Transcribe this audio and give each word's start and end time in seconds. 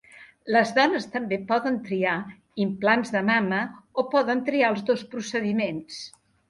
Les 0.53 0.69
dones 0.77 1.05
també 1.15 1.37
poden 1.51 1.77
triar 1.89 2.15
implants 2.65 3.15
de 3.17 3.23
mama 3.31 3.63
o 4.05 4.09
poden 4.17 4.45
triar 4.51 4.75
els 4.77 4.87
dos 4.93 5.07
procediments. 5.15 6.07